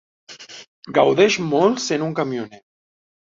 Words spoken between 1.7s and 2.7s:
sent un camioner.